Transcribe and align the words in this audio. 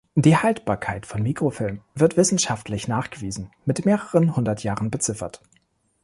Die 0.15 0.35
Haltbarkeit 0.35 1.05
von 1.05 1.21
Mikrofilm 1.21 1.81
wird 1.93 2.17
wissenschaftlich 2.17 2.87
nachgewiesen 2.87 3.51
mit 3.65 3.85
mehreren 3.85 4.35
hundert 4.35 4.63
Jahren 4.63 4.89
beziffert. 4.89 5.43